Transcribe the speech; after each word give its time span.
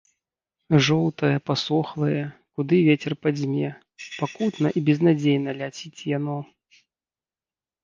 Жоўтае, 0.85 1.33
пасохлае, 1.49 2.23
куды 2.55 2.79
вецер 2.89 3.13
падзьме, 3.27 3.69
пакутна 4.17 4.67
і 4.77 4.85
безнадзейна 4.89 5.51
ляціць 5.61 5.95
яно. 6.17 6.37